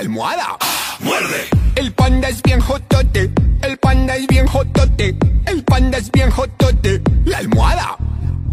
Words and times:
almohada. 0.00 0.56
Muerde. 1.00 1.48
El 1.76 1.92
panda 1.92 2.28
es 2.28 2.42
bien 2.42 2.60
jotote. 2.60 3.30
El 3.60 3.76
panda 3.78 4.16
es 4.16 4.26
bien 4.26 4.46
jotote. 4.46 5.14
El 5.46 5.62
panda 5.62 5.98
es 5.98 6.10
bien 6.10 6.30
jotote. 6.30 7.02
La 7.26 7.38
almohada. 7.38 7.96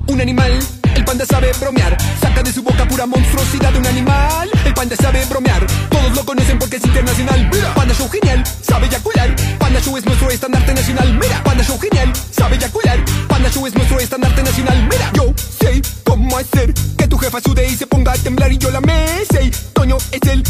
Un 0.08 0.20
animal. 0.20 0.52
El 0.94 1.06
panda 1.06 1.26
sabe 1.26 1.52
bromear. 1.60 1.96
Saca 2.20 2.44
de 2.44 2.52
su 2.52 2.64
boca 2.64 2.86
pura 2.90 3.06
monstruosidad 3.06 3.72
de 3.72 3.80
un 3.80 3.88
animal. 3.88 4.50
El 4.66 4.74
panda 4.74 4.98
sabe 4.98 5.24
bromear. 5.30 5.66
Todos 5.90 6.16
lo 6.18 6.26
conocen 6.26 6.60
porque 6.60 6.76
es 6.78 6.86
internacional. 6.86 7.50
Mira, 7.50 7.74
panda 7.74 7.94
show 7.94 8.10
genial. 8.10 8.44
Sabe 8.62 8.88
eyacular. 8.88 9.34
Panda 9.58 9.80
show 9.80 9.96
es 9.96 10.06
nuestro 10.06 10.30
estandarte 10.30 10.74
nacional. 10.74 11.14
Mira, 11.14 11.44
panda 11.46 11.64
show 11.64 11.80
genial. 11.80 12.12
Sabe 12.30 12.58
eyacular. 12.58 13.00
Panda 13.30 13.50
show 13.50 13.66
es 13.66 13.74
nuestro 13.74 14.00
estandarte 14.00 14.44
nacional. 14.44 14.86
Mira, 14.90 15.12
yo 15.14 15.34
sé 15.38 15.82
cómo 16.04 16.38
hacer 16.38 16.74
que 16.98 17.08
tu 17.08 17.18
jefa 17.18 17.40
sude 17.40 17.66
y 17.70 17.78
se 17.78 17.88
ponga 17.88 18.12
a 18.12 18.18
temblar 18.18 18.52
y 18.52 18.58
yo 18.58 18.70
la 18.70 18.82
me 18.82 19.24
sé. 19.32 19.50
Toño 19.74 19.96
es 20.12 20.30
él. 20.30 20.44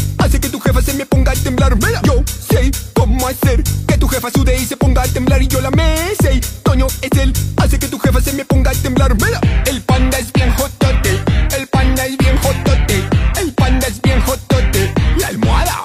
Se 0.88 0.94
me 0.94 1.04
ponga 1.04 1.32
a 1.32 1.34
temblar. 1.34 1.76
Mira, 1.76 2.00
yo 2.02 2.22
sé 2.48 2.70
cómo 2.94 3.28
hacer 3.28 3.62
que 3.86 3.98
tu 3.98 4.08
jefa 4.08 4.30
sude 4.30 4.56
y 4.56 4.64
se 4.64 4.76
ponga 4.76 5.02
a 5.02 5.08
temblar 5.08 5.42
y 5.42 5.46
yo 5.46 5.60
la 5.60 5.70
me 5.70 6.14
sé. 6.20 6.40
Toño 6.62 6.86
es 7.02 7.18
él. 7.18 7.32
Hace 7.58 7.78
que 7.78 7.88
tu 7.88 7.98
jefa 7.98 8.20
se 8.22 8.32
me 8.32 8.44
ponga 8.46 8.70
a 8.70 8.74
temblar. 8.74 9.14
Mira, 9.16 9.38
el 9.66 9.82
panda 9.82 10.18
es 10.18 10.32
bien 10.32 10.50
jotote. 10.54 11.10
El 11.56 11.66
panda 11.68 12.06
es 12.06 12.16
bien 12.16 12.38
jotote. 12.38 13.04
El 13.38 13.52
panda 13.52 13.86
es 13.86 14.00
bien 14.00 14.20
jotote. 14.22 14.94
La 15.18 15.26
almohada. 15.28 15.84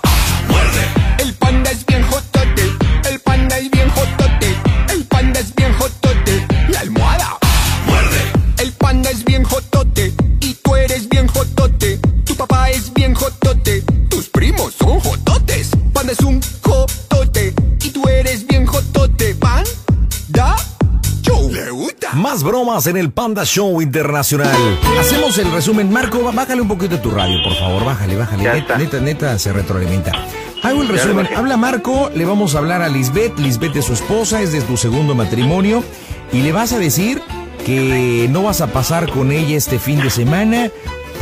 El 1.20 1.34
panda 1.34 1.72
es 1.72 1.86
bien 1.86 2.04
jotote. 2.04 2.64
El 3.10 3.20
panda 3.20 3.58
es 3.58 3.72
bien 3.72 3.90
jotote. 3.90 4.56
El 4.90 5.06
panda 5.06 5.40
es 5.42 5.54
bien 5.56 5.74
jotote. 5.74 6.48
La 6.70 6.80
almohada. 6.80 7.38
El 8.58 8.72
panda 8.74 9.10
es 9.10 9.26
bien 9.26 9.44
jotote. 9.44 10.14
Y 10.40 10.54
tú 10.64 10.76
eres 10.78 11.10
bien 11.10 11.28
jotote. 11.28 12.00
Tu 12.24 12.36
papá 12.36 12.70
es 12.70 12.94
bien 12.94 13.14
jotote. 13.14 13.84
Más 22.34 22.42
bromas 22.42 22.88
en 22.88 22.98
el 22.98 23.12
Panda 23.12 23.46
Show 23.46 23.80
Internacional. 23.80 24.58
Hacemos 25.00 25.38
el 25.38 25.52
resumen. 25.52 25.92
Marco, 25.92 26.32
bájale 26.34 26.64
un 26.64 26.68
poquito 26.68 27.00
tu 27.00 27.12
radio, 27.12 27.38
por 27.44 27.54
favor. 27.54 27.86
Bájale, 27.86 28.16
bájale. 28.16 28.44
Neta, 28.44 28.76
neta, 28.76 29.00
neta, 29.00 29.38
se 29.38 29.54
retroalimenta. 29.54 30.14
Hago 30.64 30.82
el 30.82 30.88
resumen. 30.88 31.30
Habla 31.36 31.58
Marco, 31.58 32.10
le 32.16 32.26
vamos 32.26 32.56
a 32.56 32.58
hablar 32.58 32.82
a 32.82 32.90
Lisbeth. 32.90 33.38
Lisbeth 33.38 33.76
es 33.76 33.86
su 33.86 33.94
esposa, 33.94 34.42
es 34.42 34.52
de 34.52 34.62
tu 34.62 34.78
segundo 34.78 35.14
matrimonio. 35.14 35.84
Y 36.32 36.42
le 36.42 36.52
vas 36.52 36.74
a 36.74 36.80
decir 36.80 37.22
que 37.68 38.28
no 38.32 38.42
vas 38.42 38.62
a 38.62 38.74
pasar 38.74 39.12
con 39.12 39.32
ella 39.32 39.56
este 39.56 39.78
fin 39.78 40.02
de 40.02 40.10
semana 40.10 40.72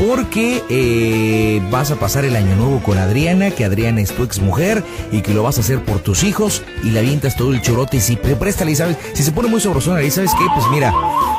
porque 0.02 0.64
eh, 0.68 1.62
vas 1.70 1.92
a 1.92 1.96
pasar 1.96 2.26
el 2.26 2.36
año 2.36 2.56
nuevo 2.56 2.82
con 2.82 2.98
Adriana, 2.98 3.52
que 3.52 3.66
Adriana 3.66 4.02
es 4.02 4.12
tu 4.12 4.24
ex 4.24 4.40
mujer 4.40 4.84
y 5.12 5.22
que 5.22 5.32
lo 5.32 5.44
vas 5.44 5.60
a 5.60 5.62
hacer 5.62 5.80
por 5.84 6.00
tus 6.00 6.24
hijos 6.24 6.64
y 6.82 6.90
le 6.90 7.00
avientas 7.00 7.36
todo 7.36 7.54
el 7.54 7.62
chorote 7.62 7.98
y 7.98 8.02
si 8.02 8.16
te 8.16 8.36
préstale, 8.36 8.76
¿sabes? 8.76 8.98
Si 9.14 9.22
se 9.22 9.32
pone 9.32 9.48
muy 9.48 9.62
sabrosona 9.62 10.02
y 10.02 10.10
¿sabes 10.10 10.32
qué? 10.34 10.44
Pues 10.56 10.66
mira, 10.72 10.92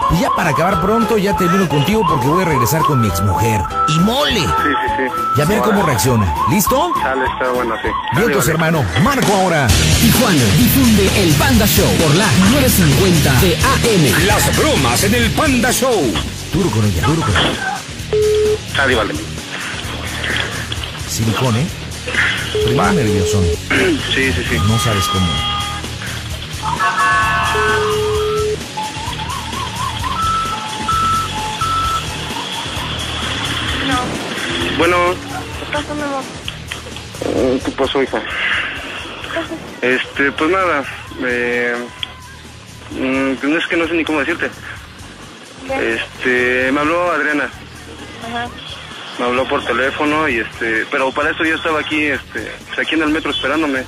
pues 0.08 0.20
ya 0.20 0.30
para 0.36 0.50
acabar 0.50 0.80
pronto 0.80 1.18
ya 1.18 1.36
termino 1.36 1.68
contigo 1.68 2.02
porque 2.08 2.28
voy 2.28 2.42
a 2.42 2.44
regresar 2.44 2.82
con 2.82 3.00
mi 3.00 3.08
ex 3.08 3.20
mujer. 3.22 3.60
¡Y 3.88 3.98
mole! 3.98 4.40
Sí, 4.40 4.44
sí, 4.46 4.92
sí. 4.96 5.38
Y 5.38 5.40
a 5.40 5.44
ver 5.44 5.60
cómo 5.62 5.82
reacciona. 5.82 6.32
¿Listo? 6.48 6.92
Sale, 7.02 7.24
está 7.24 7.50
bueno, 7.50 7.74
sí. 7.82 7.88
Vale. 8.14 8.38
hermano. 8.48 8.84
Marco 9.02 9.32
ahora. 9.32 9.66
Tijuana 10.00 10.44
difunde 10.56 11.10
el 11.20 11.34
Panda 11.34 11.66
Show 11.66 11.88
por 11.98 12.14
la 12.14 12.26
950 12.52 13.40
de 13.40 13.56
AM. 13.56 14.26
Las 14.26 14.56
bromas 14.56 15.02
en 15.02 15.14
el 15.16 15.32
Panda 15.32 15.72
Show. 15.72 16.00
Duro 16.52 16.70
con 16.70 16.84
ella, 16.84 17.06
duro 17.08 17.22
con 17.22 17.30
ella. 17.30 17.72
Sale, 18.76 18.94
vale. 18.94 19.14
Silicón, 21.08 21.56
¿eh? 21.56 21.66
Primero 22.64 22.92
nerviosón. 22.92 23.44
Sí, 24.14 24.32
sí, 24.32 24.44
sí. 24.48 24.56
No 24.68 24.78
sabes 24.78 25.04
cómo. 25.08 25.26
Bueno, 34.78 34.96
¿Qué 35.60 35.72
pasa, 35.72 35.94
mi 35.94 36.02
amor? 36.02 36.22
eh, 37.26 37.60
¿qué 37.64 37.70
pasó, 37.72 38.02
hija? 38.02 38.22
Este, 39.80 40.32
pues 40.32 40.50
nada, 40.50 40.84
eh, 41.24 41.74
mm, 42.92 43.34
pues 43.34 43.52
es 43.54 43.66
que 43.66 43.76
no 43.76 43.86
sé 43.86 43.94
ni 43.94 44.04
cómo 44.04 44.20
decirte. 44.20 44.50
¿Qué? 45.66 45.94
Este, 45.94 46.72
me 46.72 46.80
habló 46.80 47.10
Adriana, 47.12 47.48
Ajá. 48.26 48.48
me 49.18 49.24
habló 49.24 49.46
por 49.48 49.64
teléfono 49.64 50.28
y 50.28 50.38
este, 50.38 50.86
pero 50.90 51.10
para 51.12 51.30
eso 51.30 51.44
yo 51.44 51.56
estaba 51.56 51.80
aquí, 51.80 52.04
este, 52.04 52.50
aquí 52.78 52.94
en 52.94 53.02
el 53.02 53.10
metro 53.10 53.30
esperándome. 53.30 53.84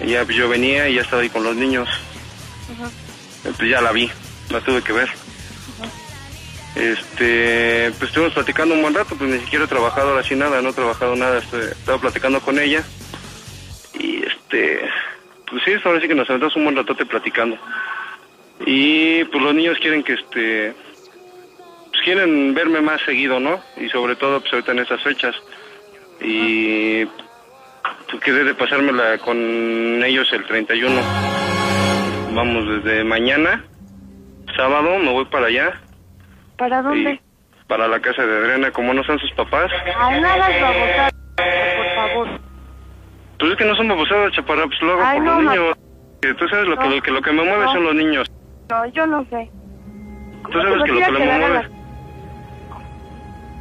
Y 0.00 0.10
ya 0.10 0.24
yo 0.24 0.48
venía 0.48 0.88
y 0.88 0.96
ya 0.96 1.02
estaba 1.02 1.22
ahí 1.22 1.30
con 1.30 1.42
los 1.42 1.56
niños. 1.56 1.88
Ajá. 2.72 2.90
Pues 3.42 3.70
ya 3.70 3.80
la 3.80 3.92
vi, 3.92 4.10
la 4.50 4.60
tuve 4.60 4.82
que 4.82 4.92
ver. 4.92 5.08
Este, 6.76 7.90
pues 7.92 8.10
estuvimos 8.10 8.34
platicando 8.34 8.74
un 8.74 8.82
buen 8.82 8.92
rato, 8.92 9.16
pues 9.16 9.30
ni 9.30 9.40
siquiera 9.40 9.64
he 9.64 9.68
trabajado 9.68 10.10
ahora 10.10 10.22
sí 10.22 10.34
nada, 10.34 10.60
no 10.60 10.68
he 10.68 10.74
trabajado 10.74 11.16
nada, 11.16 11.38
estoy, 11.38 11.62
estaba 11.62 11.98
platicando 11.98 12.38
con 12.40 12.58
ella. 12.58 12.84
Y 13.98 14.22
este, 14.22 14.82
pues 15.48 15.62
sí, 15.64 15.72
ahora 15.82 16.00
sí 16.02 16.08
que 16.08 16.14
nos 16.14 16.28
aventamos 16.28 16.54
un 16.56 16.64
buen 16.64 16.76
ratote 16.76 17.06
platicando. 17.06 17.56
Y 18.66 19.24
pues 19.24 19.42
los 19.42 19.54
niños 19.54 19.78
quieren 19.78 20.02
que 20.02 20.14
este, 20.14 20.74
quieren 22.06 22.54
verme 22.54 22.80
más 22.80 23.00
seguido, 23.02 23.40
¿no? 23.40 23.58
Y 23.76 23.88
sobre 23.88 24.14
todo 24.14 24.38
pues 24.40 24.52
ahorita 24.52 24.70
en 24.70 24.78
estas 24.78 25.02
fechas. 25.02 25.34
Y 26.20 27.04
pues 27.04 28.22
quedé 28.24 28.44
de 28.44 28.54
pasármela 28.54 29.18
con 29.18 29.36
ellos 30.04 30.32
el 30.32 30.44
31. 30.46 30.94
Vamos 32.32 32.64
desde 32.84 33.02
mañana, 33.02 33.64
sábado, 34.56 34.98
me 35.00 35.10
voy 35.10 35.24
para 35.24 35.46
allá. 35.48 35.80
¿Para 36.56 36.80
dónde? 36.80 37.14
Y 37.14 37.20
para 37.66 37.88
la 37.88 37.98
casa 37.98 38.24
de 38.24 38.38
Adriana, 38.38 38.70
como 38.70 38.94
no 38.94 39.02
son 39.02 39.18
sus 39.18 39.32
papás. 39.32 39.68
Ay, 39.98 40.20
no 40.20 40.28
hagas 40.28 40.60
babosadas, 40.60 41.12
por 41.34 41.94
favor. 41.96 42.40
Pues 43.40 43.50
es 43.50 43.58
que 43.58 43.64
no 43.64 43.74
son 43.74 43.88
babosadas, 43.88 44.32
chaparra, 44.32 44.64
pues 44.68 44.80
lo 44.80 44.92
hago 44.92 45.02
Ay, 45.04 45.16
por 45.18 45.26
no, 45.26 45.40
los 45.42 45.52
niños. 45.52 45.76
Que 46.22 46.34
tú 46.34 46.46
sabes 46.48 46.68
lo 46.68 46.78
que, 46.78 46.88
lo 46.88 47.02
que 47.02 47.10
lo 47.10 47.20
que 47.20 47.32
me 47.32 47.42
mueve 47.42 47.64
No. 47.64 47.72
son 47.72 47.82
los 47.82 47.94
niños. 47.96 48.30
No, 48.70 48.86
yo 48.92 49.06
no 49.08 49.24
sé. 49.28 49.50
Tú 50.52 50.60
sabes 50.60 50.84
que 50.84 50.92
lo 50.92 51.00
que 51.00 51.10
me 51.10 51.38
mueve... 51.38 51.75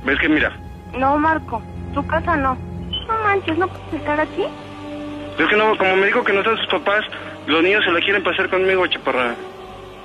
¿Ves 0.05 0.19
que 0.19 0.29
mira? 0.29 0.51
No, 0.93 1.17
Marco, 1.17 1.61
tu 1.93 2.05
casa 2.05 2.35
no. 2.35 2.57
No 3.07 3.23
manches, 3.23 3.57
¿no 3.57 3.67
puedes 3.67 3.93
estar 3.95 4.19
aquí? 4.19 4.45
Es 5.38 5.47
que 5.47 5.55
no, 5.57 5.77
como 5.77 5.95
me 5.97 6.05
dijo 6.05 6.23
que 6.23 6.31
no 6.31 6.43
son 6.43 6.57
sus 6.57 6.67
papás, 6.67 7.03
los 7.47 7.61
niños 7.61 7.83
se 7.83 7.91
la 7.91 7.99
quieren 7.99 8.23
pasar 8.23 8.49
conmigo, 8.49 8.85
chaparra. 8.88 9.35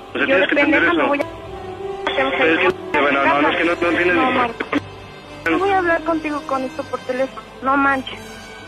O 0.08 0.12
sea, 0.12 0.20
Yo 0.22 0.26
tienes 0.26 0.48
que 0.48 0.60
entender 0.60 0.84
eso. 0.84 1.06
voy 1.06 1.20
a... 1.20 1.24
Pero 2.04 2.28
es 2.28 2.58
que, 2.58 2.98
bueno, 2.98 3.24
no, 3.24 3.42
no, 3.42 3.50
es 3.50 3.56
que 3.56 3.64
no, 3.64 3.72
no 3.72 3.96
tienes 3.96 4.14
No, 4.14 4.30
Marco. 4.32 4.54
No 5.50 5.58
voy 5.58 5.70
a 5.70 5.78
hablar 5.78 6.02
contigo 6.02 6.42
con 6.46 6.64
esto 6.64 6.82
por 6.84 6.98
teléfono. 7.00 7.46
No 7.62 7.76
manches. 7.76 8.18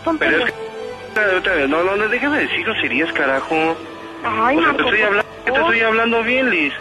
Son 0.04 0.18
Pero 0.18 0.46
es 0.46 0.52
que... 0.52 1.68
No, 1.68 1.82
no, 1.82 1.96
no, 1.96 2.08
déjame 2.08 2.40
decir 2.40 2.64
groserías, 2.64 3.12
carajo. 3.12 3.76
Ay, 4.24 4.56
o 4.56 4.60
sea, 4.60 4.68
Marco, 4.72 4.76
te 4.76 4.82
estoy, 4.84 5.02
hablando, 5.02 5.30
te 5.44 5.50
estoy 5.50 5.80
hablando 5.80 6.22
bien, 6.22 6.50
Liz. 6.50 6.72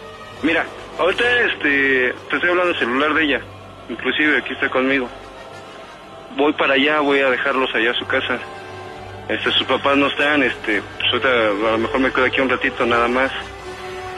Mira, 0.44 0.66
ahorita 1.00 1.24
este, 1.42 2.14
te 2.30 2.36
estoy 2.36 2.50
hablando 2.50 2.68
del 2.68 2.80
celular 2.80 3.14
de 3.14 3.24
ella. 3.24 3.42
Inclusive 3.92 4.38
aquí 4.38 4.54
está 4.54 4.70
conmigo. 4.70 5.10
Voy 6.38 6.54
para 6.54 6.74
allá, 6.76 7.02
voy 7.02 7.20
a 7.20 7.30
dejarlos 7.30 7.74
allá 7.76 7.92
a 7.92 7.96
su 7.96 8.06
casa. 8.08 8.40
Este, 9.28 9.52
sus 9.52 9.64
papás 9.68 9.98
no 9.98 10.08
están, 10.08 10.42
este, 10.44 10.82
pues 10.98 11.12
ahorita 11.12 11.30
a 11.30 11.72
lo 11.74 11.78
mejor 11.78 12.00
me 12.00 12.12
quedo 12.12 12.26
aquí 12.26 12.40
un 12.42 12.50
ratito 12.50 12.86
nada 12.86 13.08
más. 13.08 13.32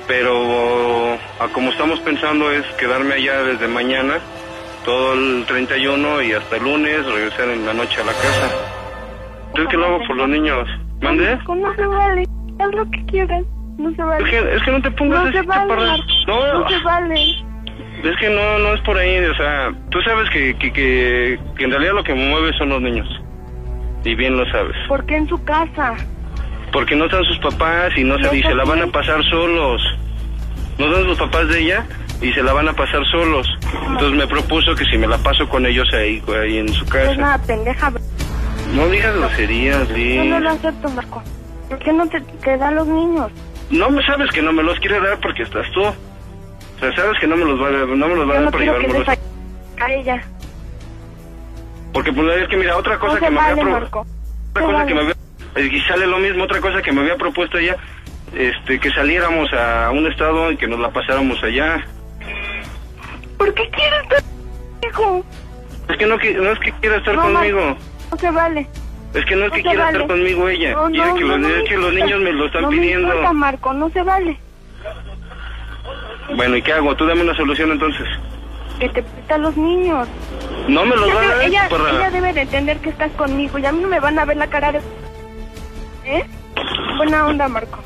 Pero 0.08 1.14
a 1.40 1.48
como 1.54 1.72
estamos 1.72 2.00
pensando 2.02 2.52
es 2.52 2.66
quedarme 2.78 3.16
allá 3.16 3.42
desde 3.44 3.68
mañana, 3.68 4.20
todo 4.86 5.14
el 5.14 5.46
31 5.48 6.22
y 6.24 6.34
hasta 6.34 6.58
el 6.58 6.64
lunes, 6.64 7.06
regresar 7.06 7.50
en 7.50 7.66
la 7.66 7.74
noche 7.74 8.02
a 8.02 8.06
la 8.06 8.12
casa. 8.14 8.50
Entonces, 9.48 9.68
¿qué 9.72 9.78
lo 9.78 9.86
hago 9.86 10.00
por 10.06 10.18
los 10.18 10.30
niños? 10.30 10.68
¿Mande? 11.02 11.38
No 11.48 11.74
se 11.76 11.86
vale. 11.86 12.24
Haz 12.60 12.76
lo 12.76 12.90
que 12.92 13.06
quieras. 13.06 13.44
No 13.78 13.90
se 13.90 14.02
Es 14.02 14.08
vale. 14.08 14.30
que, 14.30 14.56
es 14.56 14.64
que 14.64 14.72
no 14.72 14.82
te 14.82 14.92
pongas 14.92 15.24
No 15.24 15.30
así, 15.40 15.48
vale. 15.48 15.76
No, 16.28 16.60
No 16.60 16.70
se 16.70 16.80
vale. 16.84 17.36
Es 18.04 18.16
que 18.20 18.30
no, 18.30 18.60
no 18.60 18.74
es 18.74 18.82
por 18.82 18.98
ahí, 18.98 19.18
o 19.20 19.36
sea, 19.36 19.72
tú 19.90 20.02
sabes 20.02 20.30
que, 20.32 20.56
que, 20.58 20.72
que, 20.74 21.40
que 21.58 21.64
en 21.64 21.72
realidad 21.72 21.94
lo 21.94 22.04
que 22.04 22.14
me 22.14 22.28
mueve 22.30 22.52
son 22.58 22.70
los 22.70 22.82
niños. 22.82 23.08
Y 24.04 24.16
bien 24.16 24.36
lo 24.38 24.46
sabes. 24.52 24.76
¿Por 24.88 25.06
qué 25.06 25.16
en 25.16 25.28
su 25.30 25.42
casa? 25.44 25.94
Porque 26.72 26.96
no 26.96 27.06
están 27.06 27.24
sus 27.26 27.38
papás 27.40 27.94
y 27.96 28.04
no 28.04 28.18
se, 28.20 28.36
y 28.38 28.42
se 28.44 28.54
la 28.56 28.66
van 28.66 28.82
a 28.82 28.88
pasar 28.88 29.24
solos. 29.30 29.82
No 30.78 30.92
son 30.92 31.08
los 31.08 31.18
papás 31.18 31.48
de 31.50 31.60
ella 31.62 31.86
y 32.22 32.32
se 32.34 32.42
la 32.44 32.52
van 32.54 32.68
a 32.68 32.74
pasar 32.74 33.06
solos. 33.12 33.48
Entonces 33.88 34.18
me 34.18 34.28
propuso 34.28 34.76
que 34.76 34.84
si 34.86 34.98
me 34.98 35.08
la 35.08 35.18
paso 35.20 35.48
con 35.48 35.66
ellos 35.66 35.88
ahí, 35.94 36.22
ahí 36.42 36.58
en 36.58 36.68
su 36.70 36.84
No 36.86 36.96
es 36.98 37.06
casa. 37.08 37.16
nada 37.16 37.38
pendeja. 37.46 37.92
No 38.76 38.88
digas 38.90 39.16
groserías, 39.16 39.88
Yo 39.90 39.96
Liz. 39.96 40.26
no 40.26 40.40
lo 40.40 40.50
acepto, 40.50 40.90
Marco. 40.90 41.24
¿Por 41.70 41.80
qué 41.80 41.94
no 41.94 42.08
te, 42.10 42.20
te 42.22 42.58
da 42.58 42.72
los 42.72 42.88
niños? 42.88 43.32
No 43.70 43.90
me 43.90 44.04
sabes 44.06 44.30
que 44.32 44.42
no 44.42 44.52
me 44.52 44.64
los 44.64 44.80
quiere 44.80 45.00
dar 45.00 45.20
porque 45.22 45.44
estás 45.44 45.70
tú. 45.72 45.82
Sabes 46.96 47.20
que 47.20 47.28
no 47.28 47.38
me 47.38 47.46
los 47.46 47.62
va 47.62 47.68
a, 47.70 47.72
no 47.72 48.08
me 48.08 48.16
los 48.16 48.30
va 48.30 48.34
a 48.38 48.42
dar 48.42 48.54
no 48.54 48.60
llevármelos. 48.60 49.08
les 49.08 49.20
a 49.82 49.92
ella. 49.94 50.24
Porque 51.94 52.12
pues 52.12 52.42
es 52.42 52.48
que 52.48 52.58
mira, 52.58 52.76
otra 52.78 52.98
cosa 53.00 53.14
No 53.14 53.20
que 53.20 53.30
me 53.30 53.36
vale, 53.38 53.52
había 53.52 53.64
pro- 53.64 53.72
Marco. 53.72 54.00
otra 54.52 54.62
cosa 54.64 54.74
vale. 54.78 54.88
que 54.88 54.94
me 54.96 55.02
había 55.02 55.14
y 55.56 55.82
sale 55.82 56.08
lo 56.08 56.18
mismo, 56.18 56.44
otra 56.46 56.60
cosa 56.62 56.82
que 56.82 56.92
me 56.92 57.02
había 57.02 57.16
propuesto 57.16 57.58
ella, 57.60 57.78
este 58.36 58.80
que 58.80 58.90
saliéramos 58.92 59.52
a 59.54 59.92
un 59.92 60.08
estado 60.12 60.52
y 60.52 60.58
que 60.58 60.68
nos 60.68 60.80
la 60.80 60.90
pasáramos 60.92 61.42
allá. 61.44 61.86
¿Por 63.38 63.54
qué 63.54 63.70
quieres 63.70 64.02
estar 64.04 64.24
conmigo? 64.94 65.26
Es 65.90 65.98
que 65.98 66.06
no, 66.08 66.16
no 66.18 66.52
es 66.52 66.60
que 66.60 66.72
quiera 66.82 66.98
estar 66.98 67.16
conmigo. 67.16 67.78
No 68.12 68.18
se 68.18 68.32
vale. 68.32 68.68
Es 69.14 69.26
que 69.26 69.36
no 69.36 69.46
es 69.46 69.52
que 69.52 69.62
quiera 69.62 69.90
estar 69.92 70.08
conmigo 70.08 70.50
ella. 70.50 70.76
Quiere 70.92 71.14
que, 71.14 71.22
los, 71.24 71.52
es 71.52 71.70
que 71.70 71.78
los 71.78 71.94
niños 71.94 72.22
me 72.22 72.32
lo 72.34 72.46
están 72.48 72.70
pidiendo. 72.70 73.34
Marco, 73.34 73.74
no 73.74 73.90
se 73.92 74.02
vale. 74.02 74.40
Bueno, 76.36 76.56
¿y 76.56 76.62
qué 76.62 76.74
hago? 76.74 76.96
Tú 76.96 77.06
dame 77.06 77.22
una 77.22 77.36
solución 77.36 77.72
entonces. 77.72 78.08
Que 78.80 78.90
te 78.90 79.04
presta 79.04 79.36
a 79.36 79.38
los 79.38 79.56
niños. 79.56 80.08
No 80.68 80.86
me 80.86 80.96
los 80.96 81.06
Ella, 81.08 81.16
van 81.16 81.26
a 81.26 81.36
dar 81.36 81.46
ella, 81.48 81.68
para... 81.70 81.90
ella 81.92 82.10
debe 82.10 82.34
de 82.34 82.42
entender 82.42 82.78
que 82.80 82.90
estás 82.90 83.12
conmigo 83.12 83.58
y 83.60 83.66
a 83.66 83.72
mí 83.72 83.82
no 83.82 83.88
me 83.88 84.00
van 84.00 84.18
a 84.18 84.26
ver 84.26 84.38
la 84.38 84.48
cara 84.48 84.72
de... 84.72 84.80
¿Eh? 86.06 86.26
Buena 86.98 87.28
onda, 87.28 87.48
Marco. 87.48 87.80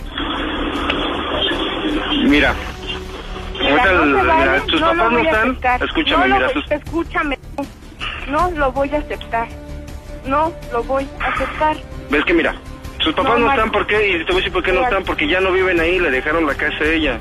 Mira. 2.24 2.54
Mira, 3.60 3.86
no 3.92 4.54
el- 4.54 4.62
tus 4.64 4.80
no 4.82 4.88
papás 4.88 5.12
no 5.12 5.20
están. 5.20 5.58
Escúchame, 5.82 6.28
no 6.28 6.36
mira, 6.36 6.52
Escúchame. 6.70 7.40
No 8.30 8.52
lo 8.52 8.72
voy 8.72 8.90
a 8.94 8.98
aceptar. 9.00 9.48
No 10.26 10.54
lo 10.72 10.84
voy 10.84 11.08
a 11.20 11.28
aceptar. 11.28 11.78
¿Ves 12.10 12.26
que 12.26 12.34
mira? 12.34 12.56
Sus 13.00 13.14
papás 13.14 13.40
No, 13.40 13.46
no, 13.46 13.52
están, 13.52 13.72
¿por 13.72 13.88
qué? 13.88 14.10
Y 14.10 14.18
te 14.20 14.26
voy 14.26 14.34
a 14.34 14.38
decir 14.38 14.52
por 14.52 14.64
qué 14.64 14.74
no 14.74 14.82
están, 14.84 15.04
porque 15.04 15.28
ya 15.28 15.40
no 15.40 15.52
viven 15.52 15.80
ahí, 15.80 16.00
le 16.00 16.12
dejaron 16.12 16.46
la 16.46 16.56
casa 16.56 16.84
a 16.84 16.88
ella. 16.88 17.20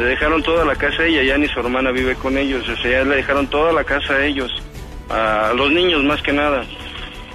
Le 0.00 0.06
dejaron 0.06 0.42
toda 0.42 0.64
la 0.64 0.74
casa 0.74 1.02
a 1.02 1.06
ella, 1.06 1.22
ya 1.22 1.38
ni 1.38 1.46
su 1.46 1.60
hermana 1.60 1.90
vive 1.90 2.14
con 2.14 2.36
ellos, 2.38 2.66
o 2.68 2.76
sea, 2.76 2.90
ya 2.90 3.04
le 3.04 3.16
dejaron 3.16 3.46
toda 3.48 3.72
la 3.72 3.84
casa 3.84 4.14
a 4.14 4.24
ellos. 4.24 4.50
A 5.10 5.52
los 5.54 5.70
niños 5.70 6.02
más 6.02 6.22
que 6.22 6.32
nada. 6.32 6.64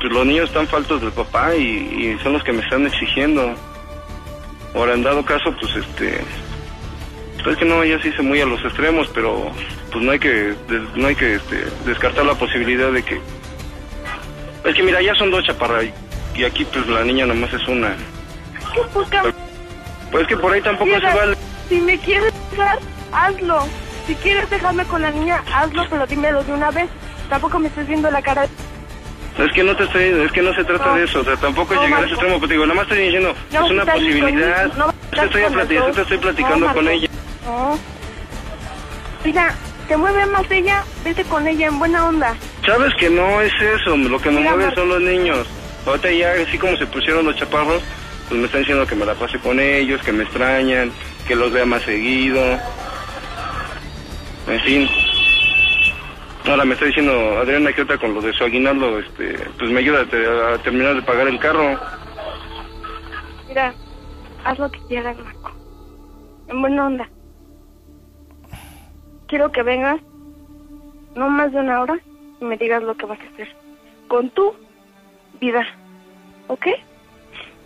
Pues 0.01 0.11
los 0.11 0.25
niños 0.25 0.49
están 0.49 0.67
faltos 0.67 0.99
del 1.01 1.11
papá 1.11 1.55
y, 1.55 1.61
y 1.61 2.17
son 2.23 2.33
los 2.33 2.43
que 2.43 2.53
me 2.53 2.63
están 2.63 2.87
exigiendo. 2.87 3.53
Ahora, 4.73 4.93
en 4.93 5.03
dado 5.03 5.23
caso, 5.23 5.55
pues 5.59 5.75
este... 5.75 6.19
pues 7.43 7.47
Es 7.53 7.57
que 7.57 7.65
no, 7.65 7.83
ella 7.83 7.99
sí 8.01 8.11
se 8.11 8.21
muy 8.21 8.41
a 8.41 8.45
los 8.45 8.59
extremos, 8.65 9.07
pero 9.13 9.51
pues 9.91 10.03
no 10.03 10.11
hay 10.11 10.19
que, 10.19 10.53
no 10.95 11.07
hay 11.07 11.15
que 11.15 11.35
este, 11.35 11.65
descartar 11.85 12.25
la 12.25 12.33
posibilidad 12.33 12.91
de 12.91 13.03
que 13.03 13.21
es 14.65 14.73
que 14.73 14.81
mira, 14.81 15.01
ya 15.01 15.13
son 15.15 15.29
dos 15.29 15.43
chaparras 15.45 15.85
y, 16.35 16.43
aquí 16.43 16.65
pues 16.65 16.87
la 16.87 17.03
niña 17.03 17.25
nomás 17.25 17.53
es 17.53 17.67
una. 17.67 17.95
¿Qué 18.73 18.81
poca 18.91 19.23
Pues 20.11 20.23
es 20.23 20.27
que 20.27 20.37
por 20.37 20.51
ahí 20.51 20.61
tampoco 20.61 20.89
se 20.89 20.97
Mira, 20.97 21.15
vale. 21.15 21.37
Si 21.69 21.79
me 21.81 21.97
quieres 21.99 22.33
hazlo. 23.11 23.67
Si 24.07 24.15
quieres 24.15 24.49
dejarme 24.49 24.85
con 24.85 25.01
la 25.01 25.11
niña, 25.11 25.43
hazlo, 25.53 25.85
pero 25.89 26.05
dímelo 26.07 26.43
de 26.43 26.53
una 26.53 26.71
vez. 26.71 26.89
Tampoco 27.29 27.57
me 27.59 27.67
estés 27.67 27.87
viendo 27.87 28.09
la 28.11 28.21
cara. 28.21 28.45
Es 29.37 29.51
que 29.51 29.63
no 29.63 29.75
te 29.75 29.83
estoy, 29.83 30.03
es 30.03 30.31
que 30.31 30.41
no 30.41 30.53
se 30.53 30.63
trata 30.63 30.85
No. 30.85 30.95
de 30.95 31.03
eso, 31.03 31.19
o 31.19 31.23
sea, 31.23 31.35
tampoco 31.35 31.73
No, 31.73 31.81
llegar 31.83 32.01
a 32.01 32.05
ese 32.05 32.13
extremo, 32.13 32.39
pues 32.39 32.51
digo, 32.51 32.63
nada 32.65 32.75
más 32.75 32.83
estoy 32.83 32.99
diciendo, 33.05 33.35
No, 33.51 33.65
es 33.65 33.71
una 33.71 33.85
posibilidad. 33.85 34.71
Yo 34.75 34.93
te 35.11 35.25
estoy, 35.25 35.75
yo 35.75 35.91
te 36.05 36.17
platicando 36.19 36.73
con 36.73 36.87
ella. 36.87 37.09
Mira, 39.23 39.53
te 39.87 39.97
mueve 39.97 40.25
más 40.27 40.49
ella, 40.51 40.83
vete 41.03 41.23
con 41.23 41.47
ella 41.47 41.67
en 41.67 41.79
buena 41.79 42.07
onda. 42.07 42.35
Sabes 42.65 42.93
que 42.99 43.09
no 43.09 43.41
es 43.41 43.51
eso, 43.61 43.97
lo 43.97 44.19
que 44.19 44.29
me 44.29 44.37
Mira, 44.39 44.51
mueve 44.51 44.65
Marco. 44.67 44.81
son 44.81 44.89
los 44.89 45.01
niños. 45.01 45.47
Ahorita 45.85 46.11
ya, 46.11 46.31
así 46.47 46.57
como 46.57 46.75
se 46.77 46.85
pusieron 46.87 47.25
los 47.25 47.35
chaparros, 47.35 47.83
pues 48.29 48.39
me 48.39 48.45
están 48.45 48.61
diciendo 48.61 48.85
que 48.87 48.95
me 48.95 49.05
la 49.05 49.13
pase 49.15 49.37
con 49.39 49.59
ellos, 49.59 50.01
que 50.01 50.11
me 50.11 50.23
extrañan, 50.23 50.91
que 51.27 51.35
los 51.35 51.51
vea 51.51 51.65
más 51.65 51.81
seguido. 51.83 52.41
En 54.47 54.59
fin. 54.61 54.87
Ahora 56.47 56.63
me 56.65 56.73
está 56.75 56.85
diciendo 56.85 57.11
Adriana 57.39 57.73
que 57.73 57.81
ahorita 57.81 57.97
con 57.97 58.13
lo 58.13 58.21
de 58.21 58.31
su 58.33 58.43
aguinaldo, 58.43 58.99
este, 58.99 59.33
pues 59.57 59.71
me 59.71 59.79
ayuda 59.79 60.01
a, 60.01 60.05
te- 60.05 60.27
a 60.27 60.57
terminar 60.61 60.95
de 60.95 61.01
pagar 61.01 61.27
el 61.27 61.39
carro. 61.39 61.79
Mira, 63.47 63.73
haz 64.43 64.59
lo 64.59 64.69
que 64.69 64.79
quieras, 64.87 65.17
Marco. 65.17 65.51
En 66.47 66.61
buena 66.61 66.85
onda. 66.85 67.09
Quiero 69.27 69.51
que 69.51 69.63
vengas, 69.63 69.99
no 71.15 71.29
más 71.29 71.51
de 71.51 71.59
una 71.59 71.81
hora, 71.81 71.99
y 72.39 72.45
me 72.45 72.57
digas 72.57 72.83
lo 72.83 72.95
que 72.95 73.07
vas 73.07 73.19
a 73.19 73.33
hacer. 73.33 73.47
Con 74.07 74.29
tu 74.29 74.53
vida, 75.41 75.65
¿ok? 76.47 76.67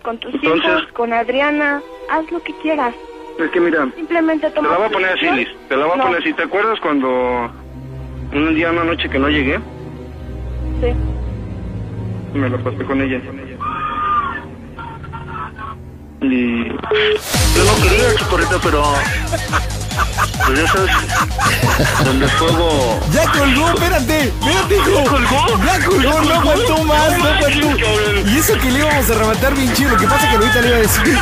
Con 0.03 0.17
tus 0.19 0.33
Entonces- 0.35 0.63
hijos, 0.65 0.87
con 0.93 1.11
Adriana, 1.11 1.81
haz 2.09 2.31
lo 2.31 2.41
que 2.41 2.53
quieras. 2.61 2.95
Es 3.39 3.51
que 3.51 3.59
mira, 3.61 3.87
Simplemente 3.95 4.49
te 4.49 4.61
la 4.61 4.77
voy 4.77 4.87
a 4.87 4.89
poner 4.89 5.11
así. 5.11 5.29
Liz. 5.31 5.47
Te 5.69 5.77
la 5.77 5.85
voy 5.85 5.97
a 5.97 6.03
poner 6.03 6.19
así. 6.19 6.33
¿Te 6.33 6.43
acuerdas 6.43 6.77
cuando 6.81 7.49
un 8.33 8.55
día, 8.55 8.71
una 8.71 8.83
noche 8.83 9.09
que 9.09 9.17
no 9.17 9.29
llegué? 9.29 9.57
Sí. 10.81 10.93
Me 12.37 12.49
la 12.49 12.57
pasé 12.57 12.83
con 12.83 13.01
ella. 13.01 13.21
Y 16.21 16.65
yo 16.65 17.63
no 17.63 17.75
quería, 17.81 18.15
Chicorrita, 18.17 18.59
pero 18.61 18.83
pues 20.45 20.59
ya 20.59 20.67
sabes, 20.71 20.91
donde 22.03 22.25
el 22.25 22.31
fuego 22.31 22.99
Ya 23.13 23.31
colgó, 23.31 23.69
espérate, 23.69 24.19
espérate, 24.27 24.75
hijo. 24.75 25.03
¿Ya 25.03 25.09
colgó? 25.09 25.63
Ya 25.65 25.85
colgó, 25.85 26.21
no 26.23 26.33
aguantó 26.33 26.83
más, 26.83 27.17
no 27.17 27.25
aguantó. 27.25 28.29
Y 28.29 28.37
eso 28.37 28.57
que 28.59 28.71
le 28.71 28.79
íbamos 28.79 29.09
a 29.09 29.13
rematar 29.13 29.53
bien 29.55 29.73
chido, 29.73 29.91
lo 29.91 29.97
que 29.97 30.07
pasa 30.07 30.23
es 30.25 30.29
que 30.29 30.35
ahorita 30.37 30.61
le 30.61 30.67
iba 30.67 30.77
a 30.77 30.81
decir 30.81 31.17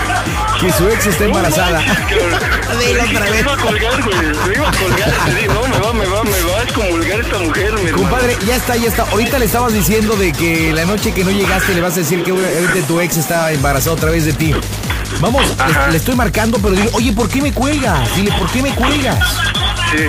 que 0.62 0.72
su 0.74 0.88
ex 0.90 1.06
está 1.08 1.26
embarazada. 1.26 1.80
Dilo 1.80 3.04
otra 3.04 3.20
Me 3.20 3.32
vez. 3.32 3.42
iba 3.42 3.54
a 3.54 3.58
colgar, 3.58 4.04
güey. 4.04 4.18
Me 4.48 4.54
iba 4.56 4.70
a 4.70 4.72
colgar. 4.72 5.14
No, 5.54 5.68
me 5.68 5.80
va, 5.80 5.94
me 5.94 6.06
va, 6.06 6.24
me 6.24 6.42
va 6.52 6.60
a 6.60 6.64
excomulgar 6.64 7.20
esta 7.20 7.38
mujer, 7.40 7.74
mi. 7.84 7.92
Compadre, 7.92 8.38
ya 8.46 8.56
está, 8.56 8.76
ya 8.76 8.88
está. 8.88 9.04
Ahorita 9.04 9.40
le 9.40 9.46
estabas 9.46 9.74
diciendo 9.74 10.16
de 10.16 10.32
que 10.32 10.74
la 10.74 10.86
noche 10.86 11.12
que 11.14 11.24
no 11.24 11.32
llegaste 11.32 11.74
le 11.74 11.82
vas 11.82 11.94
a 11.94 11.98
decir 11.98 12.24
que 12.24 12.32
obviamente 12.32 12.82
tu 12.84 13.00
ex 13.00 13.18
está 13.18 13.52
embarazada 13.52 13.96
otra 13.96 14.12
vez 14.12 14.26
de 14.26 14.34
ti. 14.34 14.54
Vamos, 15.22 15.44
le, 15.86 15.92
le 15.92 15.98
estoy 15.98 16.16
marcando, 16.16 16.58
pero 16.62 16.76
dile, 16.76 16.90
oye, 16.94 17.12
¿por 17.12 17.28
qué 17.30 17.42
me 17.42 17.52
cuelgas? 17.52 18.16
Dile, 18.16 18.32
¿por 18.38 18.50
qué 18.52 18.62
me 18.62 18.70
cuelgas? 18.76 19.20
Sí. 19.92 20.04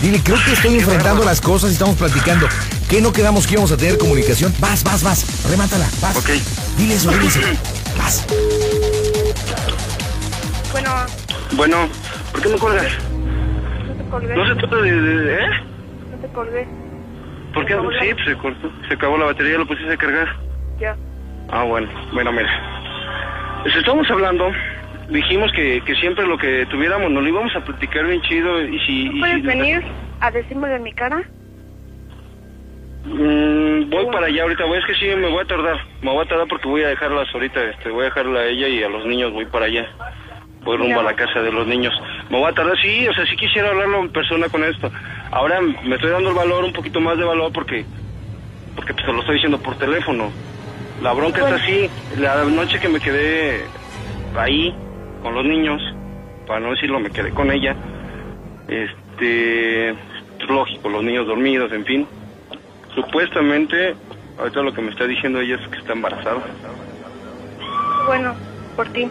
Dile, 0.00 0.20
creo 0.22 0.38
que 0.44 0.52
estoy 0.52 0.76
enfrentando 0.76 1.24
las 1.24 1.40
cosas 1.40 1.70
y 1.70 1.72
estamos 1.74 1.96
platicando. 1.96 2.46
¿Qué 2.88 3.00
no 3.02 3.12
quedamos 3.12 3.46
que 3.46 3.54
íbamos 3.54 3.72
a 3.72 3.76
tener 3.76 3.98
comunicación? 3.98 4.54
Vas, 4.58 4.82
vas, 4.84 5.02
vas, 5.02 5.44
remátala, 5.50 5.86
vas. 6.00 6.16
Ok. 6.16 6.30
Dile 6.78 6.94
eso, 6.94 7.10
dile 7.10 7.26
eso. 7.26 7.40
Vas. 7.98 8.24
Bueno, 10.72 10.90
Bueno, 11.52 11.88
¿por 12.32 12.40
qué 12.42 12.48
me 12.48 12.58
colgas? 12.58 12.86
no 13.86 13.94
te 13.94 14.10
colgué. 14.10 14.34
No 14.36 14.46
se 14.48 14.54
trata 14.54 14.76
de... 14.76 14.92
de- 14.92 15.34
¿Eh? 15.34 15.48
No 16.12 16.16
te 16.26 16.28
colgué. 16.32 16.68
¿Por 17.52 17.66
qué? 17.66 17.74
Sí, 17.74 18.14
pues 18.14 18.24
se 18.26 18.36
cortó. 18.38 18.70
Se 18.86 18.94
acabó 18.94 19.18
la 19.18 19.26
batería, 19.26 19.58
lo 19.58 19.66
pusiste 19.66 19.92
a 19.92 19.96
cargar. 19.96 20.28
Ya. 20.80 20.96
Ah, 21.50 21.64
bueno. 21.64 21.88
Bueno, 22.12 22.30
mira. 22.32 22.48
Pues 23.62 23.74
estamos 23.76 24.08
hablando, 24.10 24.50
dijimos 25.08 25.50
que, 25.52 25.82
que 25.84 25.94
siempre 25.96 26.26
lo 26.26 26.38
que 26.38 26.66
tuviéramos 26.66 27.10
nos 27.10 27.22
lo 27.22 27.28
íbamos 27.28 27.54
a 27.56 27.60
platicar 27.60 28.06
bien 28.06 28.20
chido 28.22 28.62
y 28.62 28.78
si... 28.80 29.06
y 29.08 29.18
¿Puedes 29.20 29.40
si- 29.40 29.46
venir 29.46 29.84
a 30.20 30.30
decírmelo 30.30 30.76
en 30.76 30.82
mi 30.82 30.92
cara? 30.92 31.22
Mm, 33.04 33.90
voy 33.90 34.06
para 34.12 34.26
allá 34.26 34.42
ahorita, 34.42 34.64
voy, 34.64 34.78
es 34.78 34.84
que 34.86 34.94
sí, 34.94 35.06
me 35.16 35.28
voy 35.28 35.40
a 35.42 35.44
tardar. 35.46 35.80
Me 36.02 36.10
voy 36.12 36.24
a 36.24 36.28
tardar 36.28 36.46
porque 36.48 36.68
voy 36.68 36.82
a 36.82 36.88
dejarlas 36.88 37.28
ahorita, 37.32 37.62
este, 37.64 37.90
voy 37.90 38.02
a 38.02 38.04
dejarla 38.06 38.40
a 38.40 38.46
ella 38.46 38.68
y 38.68 38.82
a 38.82 38.88
los 38.88 39.04
niños, 39.06 39.32
voy 39.32 39.46
para 39.46 39.66
allá. 39.66 39.88
Voy 40.62 40.76
rumbo 40.76 41.00
a 41.00 41.04
la 41.04 41.14
casa 41.14 41.40
de 41.40 41.52
los 41.52 41.66
niños. 41.66 41.94
Me 42.30 42.38
voy 42.38 42.50
a 42.50 42.54
tardar, 42.54 42.76
sí, 42.80 43.06
o 43.08 43.12
sea, 43.14 43.24
sí 43.26 43.36
quisiera 43.36 43.68
hablarlo 43.70 44.00
en 44.00 44.10
persona 44.10 44.48
con 44.48 44.62
esto. 44.64 44.90
Ahora 45.30 45.60
me 45.60 45.94
estoy 45.94 46.10
dando 46.10 46.30
el 46.30 46.34
valor, 46.34 46.64
un 46.64 46.72
poquito 46.72 47.00
más 47.00 47.16
de 47.16 47.24
valor 47.24 47.52
porque, 47.52 47.86
porque 48.74 48.92
pues, 48.94 49.06
te 49.06 49.12
lo 49.12 49.20
estoy 49.20 49.34
diciendo 49.36 49.60
por 49.62 49.76
teléfono. 49.78 50.32
La 51.02 51.12
bronca 51.12 51.42
está 51.42 51.54
así, 51.54 51.88
la 52.18 52.44
noche 52.44 52.80
que 52.80 52.88
me 52.88 52.98
quedé 52.98 53.64
ahí 54.36 54.74
con 55.22 55.34
los 55.34 55.44
niños, 55.44 55.80
para 56.46 56.60
no 56.60 56.70
decirlo, 56.70 56.98
me 56.98 57.10
quedé 57.10 57.30
con 57.30 57.50
ella. 57.52 57.76
Este, 58.66 59.90
es 59.90 59.96
lógico, 60.48 60.88
los 60.88 61.04
niños 61.04 61.26
dormidos, 61.26 61.72
en 61.72 61.84
fin. 61.84 62.06
Supuestamente, 62.94 63.94
ahorita 64.38 64.60
lo 64.62 64.74
que 64.74 64.82
me 64.82 64.90
está 64.90 65.06
diciendo 65.06 65.40
ella 65.40 65.56
es 65.56 65.68
que 65.68 65.78
está 65.78 65.92
embarazada. 65.92 66.40
Bueno, 68.06 68.34
por 68.74 68.88
ti. 68.88 69.08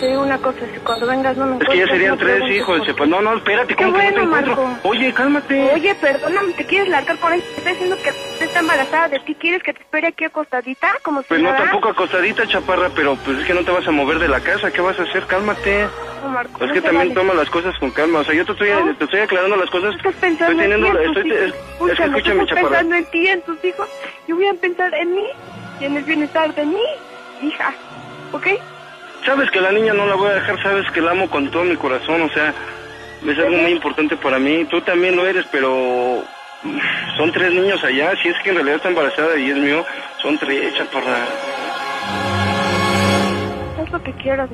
Te 0.00 0.08
digo 0.08 0.22
una 0.22 0.38
cosa, 0.38 0.58
si 0.72 0.80
cuando 0.80 1.06
vengas 1.06 1.36
no 1.36 1.46
me 1.46 1.56
Es 1.56 1.58
que 1.60 1.66
ya 1.78 1.84
encuentras, 1.84 1.90
serían 1.90 2.10
no 2.10 2.16
tres 2.18 2.50
hijos. 2.50 2.78
por 2.86 2.96
pues 2.96 3.08
no, 3.10 3.22
no, 3.22 3.36
espérate, 3.36 3.76
¿cómo 3.76 3.92
que 3.92 4.04
no 4.10 4.12
te 4.14 4.20
encuentro? 4.22 4.56
Marco. 4.66 4.88
Oye, 4.88 5.14
cálmate. 5.14 5.70
Oye, 5.72 5.94
perdóname, 5.94 6.52
¿te 6.54 6.66
quieres 6.66 6.88
largar 6.88 7.16
con 7.18 7.32
él? 7.32 7.40
Te 7.42 7.58
está 7.58 7.70
diciendo 7.70 7.96
que 8.02 8.44
está 8.44 8.58
embarazada 8.60 9.08
de 9.08 9.20
ti. 9.20 9.34
¿Quieres 9.36 9.62
que 9.62 9.72
te 9.72 9.80
espere 9.80 10.08
aquí 10.08 10.24
acostadita? 10.24 10.88
Como 11.02 11.22
si 11.22 11.28
Pues 11.28 11.40
no, 11.40 11.54
tampoco 11.54 11.90
acostadita, 11.90 12.46
chaparra, 12.48 12.90
pero 12.94 13.16
pues 13.24 13.38
es 13.38 13.46
que 13.46 13.54
no 13.54 13.64
te 13.64 13.70
vas 13.70 13.86
a 13.86 13.90
mover 13.92 14.18
de 14.18 14.28
la 14.28 14.40
casa. 14.40 14.70
¿Qué 14.72 14.80
vas 14.80 14.98
a 14.98 15.04
hacer? 15.04 15.26
Cálmate. 15.26 15.86
Marco, 16.28 16.64
Es 16.64 16.68
no 16.68 16.74
que 16.74 16.80
también 16.82 17.08
vale. 17.08 17.14
toma 17.14 17.34
las 17.34 17.48
cosas 17.50 17.78
con 17.78 17.90
calma. 17.92 18.18
O 18.20 18.24
sea, 18.24 18.34
yo 18.34 18.44
te 18.44 18.52
estoy, 18.52 18.70
No. 18.70 18.94
te 18.96 19.04
estoy 19.04 19.20
aclarando 19.20 19.56
las 19.56 19.70
cosas. 19.70 19.94
Estás 19.94 20.14
pensando 20.16 20.60
estoy 20.60 20.70
teniendo, 20.70 20.86
en 20.88 20.92
ti, 20.92 20.98
en 20.98 21.14
tus 21.14 21.16
estoy, 21.16 21.30
hijos. 21.30 21.44
es, 21.44 21.96
que 22.24 22.30
estás 22.30 22.60
pensando 22.60 22.94
en 22.96 23.04
ti, 23.06 23.26
en 23.28 23.40
tus 23.42 23.64
hijos. 23.64 23.88
Yo 24.26 24.34
voy 24.36 24.46
a 24.48 24.54
pensar 24.54 24.92
en 24.94 25.14
mí 25.14 25.26
y 25.80 25.84
en 25.84 25.96
el 25.96 26.02
bienestar 26.04 26.52
de 26.54 26.66
mi 26.66 26.82
hija. 27.42 27.72
¿Ok? 28.32 28.48
Sabes 29.24 29.50
que 29.50 29.60
la 29.60 29.72
niña 29.72 29.94
no 29.94 30.06
la 30.06 30.16
voy 30.16 30.30
a 30.30 30.34
dejar, 30.34 30.62
sabes 30.62 30.90
que 30.90 31.00
la 31.00 31.12
amo 31.12 31.28
con 31.30 31.50
todo 31.50 31.64
mi 31.64 31.76
corazón, 31.76 32.22
o 32.22 32.28
sea, 32.28 32.52
es 33.26 33.38
algo 33.38 33.56
muy 33.56 33.72
importante 33.72 34.16
para 34.16 34.38
mí. 34.38 34.66
Tú 34.70 34.80
también 34.82 35.16
lo 35.16 35.26
eres, 35.26 35.46
pero 35.50 36.22
Son 37.16 37.30
tres 37.32 37.52
niños 37.52 37.82
allá, 37.84 38.14
si 38.22 38.28
es 38.28 38.36
que 38.42 38.50
en 38.50 38.56
realidad 38.56 38.76
está 38.76 38.88
embarazada 38.88 39.36
y 39.36 39.50
es 39.50 39.56
mío, 39.56 39.84
son 40.20 40.38
tres, 40.38 40.74
chaparra. 40.74 41.26
Haz 43.80 43.90
lo 43.90 44.02
que 44.02 44.12
quieras. 44.14 44.48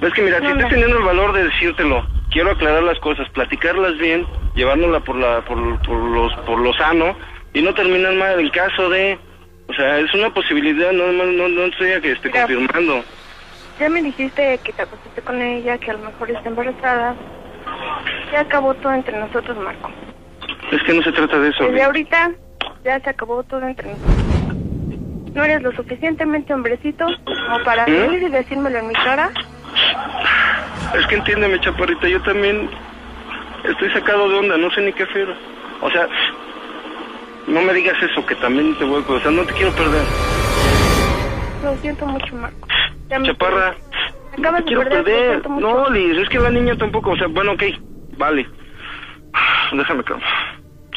Es 0.00 0.12
que 0.12 0.22
mira, 0.22 0.38
si 0.40 0.46
estoy 0.46 0.62
no. 0.62 0.68
teniendo 0.68 0.98
el 0.98 1.04
valor 1.04 1.32
de 1.32 1.44
decírtelo, 1.44 2.06
quiero 2.30 2.50
aclarar 2.50 2.82
las 2.82 2.98
cosas, 3.00 3.28
platicarlas 3.30 3.96
bien, 3.98 4.26
llevárnosla 4.54 5.00
por 5.00 5.16
la, 5.16 5.40
por, 5.42 5.80
por 5.82 5.96
los, 5.96 6.34
por 6.46 6.58
lo 6.58 6.72
sano 6.74 7.16
y 7.52 7.62
no 7.62 7.72
terminar 7.74 8.14
mal 8.14 8.38
el 8.38 8.50
caso 8.50 8.88
de, 8.90 9.18
sea, 9.78 9.98
es 9.98 10.12
una 10.14 10.30
posibilidad, 10.30 10.92
no, 10.92 11.12
no, 11.12 11.24
no, 11.24 11.48
no 11.48 11.64
estoy 11.66 11.92
a 11.92 12.00
que 12.00 12.12
esté 12.12 12.28
Mira. 12.28 12.42
confirmando. 12.46 13.04
Ya 13.78 13.88
me 13.88 14.02
dijiste 14.02 14.58
que 14.64 14.72
te 14.72 14.82
acostaste 14.82 15.22
con 15.22 15.40
ella, 15.40 15.78
que 15.78 15.90
a 15.90 15.94
lo 15.94 16.00
mejor 16.00 16.30
está 16.30 16.48
embarazada. 16.48 17.14
Ya 18.32 18.40
acabó 18.40 18.74
todo 18.74 18.92
entre 18.92 19.18
nosotros, 19.18 19.56
Marco. 19.56 19.90
Es 20.72 20.82
que 20.82 20.92
no 20.92 21.02
se 21.02 21.12
trata 21.12 21.38
de 21.38 21.50
eso. 21.50 21.64
Desde 21.64 21.82
ahorita 21.84 22.32
ya 22.84 22.98
se 23.00 23.10
acabó 23.10 23.42
todo 23.44 23.62
entre 23.66 23.90
nosotros. 23.90 24.16
No 25.34 25.44
eres 25.44 25.62
lo 25.62 25.70
suficientemente 25.72 26.52
hombrecito 26.52 27.06
como 27.24 27.62
para 27.64 27.86
¿Mm? 27.86 27.90
venir 27.92 28.22
y 28.24 28.28
decírmelo 28.30 28.78
en 28.78 28.88
mi 28.88 28.94
cara. 28.94 29.30
Es 30.98 31.06
que 31.06 31.14
entiéndeme, 31.16 31.60
chaparrita, 31.60 32.08
yo 32.08 32.20
también 32.22 32.68
estoy 33.64 33.90
sacado 33.92 34.28
de 34.28 34.38
onda, 34.38 34.56
no 34.56 34.70
sé 34.72 34.80
ni 34.80 34.92
qué 34.92 35.04
hacer. 35.04 35.28
O 35.80 35.90
sea, 35.90 36.08
no 37.48 37.62
me 37.62 37.72
digas 37.74 37.96
eso, 38.02 38.24
que 38.26 38.34
también 38.36 38.76
te 38.78 38.84
voy 38.84 39.02
a... 39.06 39.12
O 39.12 39.20
sea, 39.20 39.30
no 39.30 39.44
te 39.44 39.52
quiero 39.54 39.72
perder. 39.72 40.02
Lo 41.64 41.76
siento 41.78 42.06
mucho, 42.06 42.36
Marco. 42.36 42.68
Ya 43.08 43.18
me- 43.18 43.26
Chaparra, 43.28 43.74
te 44.36 44.42
de 44.42 44.64
quiero 44.64 44.82
perder. 44.88 45.48
No, 45.50 45.90
Liz, 45.90 46.18
es 46.18 46.28
que 46.28 46.38
la 46.38 46.50
niña 46.50 46.76
tampoco, 46.76 47.10
o 47.10 47.16
sea, 47.16 47.26
bueno, 47.28 47.52
ok, 47.52 47.62
vale. 48.16 48.46
Déjame 49.72 50.00
acá. 50.00 50.16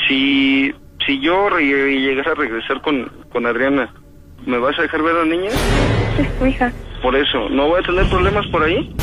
Si, 0.08 0.74
si 1.05 1.20
yo 1.22 1.50
llegara 1.58 2.31
a 2.31 2.36
regresar 2.36 2.81
con, 2.81 3.05
con 3.31 3.46
Adriana, 3.46 3.93
¿me 4.46 4.58
vas 4.58 4.77
a 4.77 4.84
dejar 4.84 5.01
ver 5.03 5.15
a 5.15 5.20
la 5.20 5.25
niña? 5.25 5.50
Es 6.20 6.39
tu 6.39 6.46
hija. 6.46 6.72
Por 7.01 7.15
eso, 7.15 7.50
¿no 7.50 7.67
voy 7.67 7.79
a 7.81 7.86
tener 7.86 8.08
problemas 8.10 8.46
por 8.48 8.63
ahí? 8.63 8.93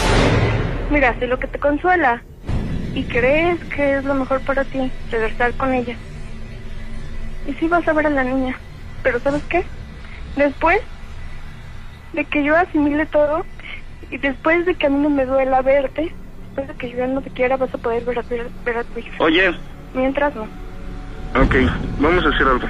Mira, 0.91 1.15
si 1.19 1.27
lo 1.27 1.39
que 1.39 1.47
te 1.49 1.59
consuela 1.59 2.23
y 2.95 3.03
crees 3.05 3.63
que 3.65 3.97
es 3.97 4.05
lo 4.05 4.15
mejor 4.15 4.41
para 4.43 4.65
ti, 4.65 4.91
regresar 5.11 5.53
con 5.55 5.75
ella. 5.75 5.97
Y 7.49 7.55
sí 7.55 7.67
vas 7.67 7.87
a 7.89 7.93
ver 7.95 8.07
a 8.07 8.11
la 8.11 8.25
niña. 8.25 8.61
Pero 9.03 9.21
¿sabes 9.21 9.43
qué? 9.49 9.67
Después 10.37 10.79
de 12.13 12.25
que 12.27 12.45
yo 12.45 12.55
asimile 12.57 13.07
todo 13.07 13.45
y 14.11 14.19
después 14.19 14.65
de 14.67 14.75
que 14.75 14.87
a 14.87 14.91
mí 14.91 14.99
no 14.99 15.11
me 15.11 15.25
duela 15.25 15.63
verte, 15.63 16.15
después 16.43 16.69
de 16.69 16.75
que 16.75 16.91
yo 16.91 16.99
ya 16.99 17.07
no 17.07 17.23
te 17.23 17.31
quiera, 17.31 17.57
vas 17.57 17.75
a 17.75 17.79
poder 17.79 18.05
ver 18.05 18.19
a, 18.19 18.23
ver, 18.23 18.51
ver 18.65 18.77
a 18.77 18.85
tu 18.85 18.99
hija. 18.99 19.13
Oye, 19.19 19.55
Mientras 19.95 20.35
no. 20.37 20.43
ok, 20.43 21.55
vamos 21.99 22.25
a 22.25 22.29
hacer 22.29 22.47
algo. 22.47 22.69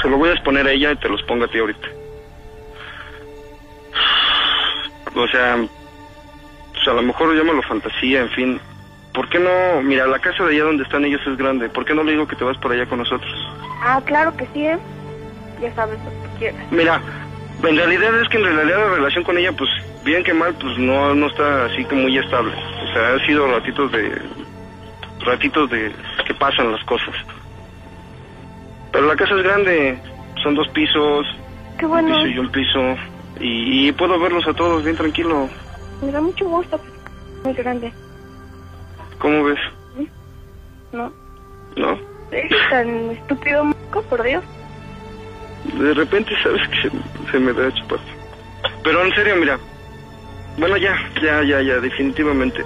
Se 0.00 0.08
lo 0.08 0.16
voy 0.16 0.30
a 0.30 0.32
exponer 0.32 0.66
a 0.66 0.72
ella 0.72 0.92
y 0.92 0.96
te 0.96 1.08
los 1.08 1.22
pongo 1.24 1.44
a 1.44 1.48
ti 1.48 1.58
ahorita. 1.58 1.88
O 5.14 5.28
sea, 5.28 5.56
pues 6.72 6.88
a 6.88 6.92
lo 6.94 7.02
mejor 7.02 7.36
llámalo 7.36 7.62
fantasía, 7.62 8.22
en 8.22 8.30
fin. 8.30 8.60
¿Por 9.14 9.28
qué 9.28 9.38
no? 9.38 9.80
Mira, 9.82 10.06
la 10.06 10.18
casa 10.18 10.44
de 10.44 10.54
allá 10.54 10.64
donde 10.64 10.82
están 10.82 11.04
ellos 11.04 11.20
es 11.26 11.36
grande. 11.38 11.68
¿Por 11.68 11.84
qué 11.84 11.94
no 11.94 12.02
le 12.02 12.12
digo 12.12 12.26
que 12.26 12.34
te 12.36 12.44
vas 12.44 12.58
por 12.58 12.72
allá 12.72 12.84
con 12.86 12.98
nosotros? 12.98 13.30
Ah, 13.80 14.00
claro 14.04 14.36
que 14.36 14.46
sí, 14.52 14.66
¿eh? 14.66 14.76
Ya 15.62 15.72
sabes 15.74 15.98
lo 16.04 16.10
que 16.10 16.38
quieras. 16.38 16.60
Mira, 16.72 17.00
en 17.62 17.76
realidad 17.76 18.20
es 18.20 18.28
que 18.28 18.38
en 18.38 18.44
realidad 18.44 18.76
la 18.88 18.94
relación 18.96 19.22
con 19.24 19.38
ella, 19.38 19.52
pues 19.52 19.70
bien 20.04 20.24
que 20.24 20.34
mal, 20.34 20.52
pues 20.60 20.76
no, 20.78 21.14
no 21.14 21.28
está 21.28 21.66
así 21.66 21.84
que 21.84 21.94
muy 21.94 22.18
estable. 22.18 22.52
O 22.52 22.92
sea, 22.92 23.12
han 23.12 23.20
sido 23.26 23.46
ratitos 23.46 23.92
de... 23.92 24.20
ratitos 25.24 25.70
de 25.70 25.92
que 26.26 26.34
pasan 26.34 26.72
las 26.72 26.82
cosas. 26.84 27.14
Pero 28.90 29.06
la 29.06 29.16
casa 29.16 29.34
es 29.36 29.42
grande, 29.44 29.98
son 30.42 30.54
dos 30.56 30.68
pisos, 30.68 31.24
Qué 31.78 31.84
un 31.86 31.92
bueno. 31.92 32.08
piso 32.16 32.26
y 32.26 32.38
un 32.38 32.50
piso. 32.50 32.80
Y, 33.40 33.88
y 33.88 33.92
puedo 33.92 34.18
verlos 34.18 34.46
a 34.48 34.54
todos 34.54 34.82
bien 34.84 34.96
tranquilo. 34.96 35.48
Me 36.02 36.10
da 36.10 36.20
mucho 36.20 36.44
gusto. 36.46 36.80
Muy 37.44 37.52
grande. 37.54 37.92
¿Cómo 39.24 39.42
ves? 39.42 39.58
¿No? 40.92 41.10
¿No? 41.76 41.98
Eres 42.30 42.68
tan 42.68 43.10
estúpido, 43.12 43.64
Marco, 43.64 44.02
por 44.02 44.22
Dios. 44.22 44.44
De 45.64 45.94
repente 45.94 46.30
sabes 46.42 46.60
que 46.68 46.82
se, 46.90 47.30
se 47.32 47.38
me 47.38 47.54
da 47.54 47.72
chupar. 47.72 48.00
Pero 48.82 49.02
en 49.02 49.14
serio, 49.14 49.36
mira. 49.36 49.58
Bueno, 50.58 50.76
ya, 50.76 50.94
ya, 51.22 51.42
ya, 51.42 51.62
ya, 51.62 51.80
definitivamente. 51.80 52.62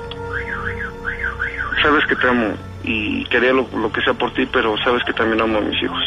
Sabes 1.80 2.04
que 2.06 2.16
te 2.16 2.26
amo 2.26 2.56
y 2.82 3.24
quería 3.26 3.52
lo, 3.52 3.68
lo 3.78 3.92
que 3.92 4.00
sea 4.00 4.14
por 4.14 4.34
ti, 4.34 4.44
pero 4.52 4.76
sabes 4.78 5.04
que 5.04 5.12
también 5.12 5.40
amo 5.40 5.58
a 5.58 5.60
mis 5.60 5.80
hijos. 5.80 6.02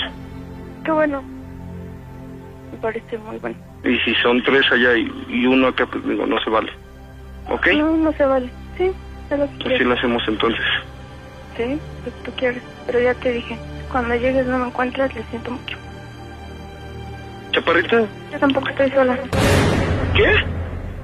Qué 0.84 0.92
bueno. 0.92 1.24
Me 2.74 2.78
parece 2.82 3.18
muy 3.20 3.38
bueno. 3.38 3.56
Y 3.86 3.98
si 4.00 4.14
son 4.16 4.44
tres 4.44 4.70
allá 4.70 4.98
y, 4.98 5.10
y 5.30 5.46
uno 5.46 5.68
acá, 5.68 5.86
pues 5.86 6.06
digo, 6.06 6.26
no 6.26 6.38
se 6.44 6.50
vale. 6.50 6.74
¿Ok? 7.50 7.68
No, 7.78 7.96
no 7.96 8.12
se 8.12 8.26
vale. 8.26 8.52
Sí, 8.78 8.84
es 8.84 9.11
Así 9.32 9.58
quieres. 9.64 9.82
lo 9.88 9.94
hacemos 9.94 10.24
entonces. 10.28 10.66
Sí, 11.58 11.64
lo 12.06 12.12
que 12.12 12.12
tú 12.24 12.32
quieres. 12.38 12.62
Pero 12.86 13.00
ya 13.00 13.14
te 13.16 13.32
dije, 13.32 13.58
cuando 13.92 14.16
llegues 14.16 14.46
no 14.48 14.58
me 14.60 14.68
encuentras, 14.68 15.14
le 15.16 15.24
siento 15.26 15.52
mucho. 15.52 15.78
¿Chaparrita? 17.52 18.04
Yo 18.32 18.40
tampoco 18.40 18.70
estoy 18.70 18.92
sola. 18.92 19.18
¿Qué? 20.16 20.34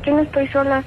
Yo 0.06 0.16
no 0.16 0.22
estoy 0.24 0.48
sola. 0.50 0.84